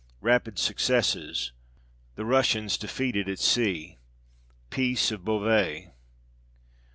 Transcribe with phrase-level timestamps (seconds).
[0.21, 1.51] Rapid successes.
[2.15, 3.99] The Russians defeated at sea.
[4.71, 5.93] Peace of Beauvais.